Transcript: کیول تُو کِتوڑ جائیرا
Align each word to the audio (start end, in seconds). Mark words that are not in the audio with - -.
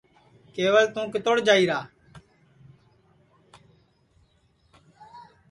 کیول 0.53 0.85
تُو 0.93 1.01
کِتوڑ 1.13 1.35
جائیرا 1.47 1.79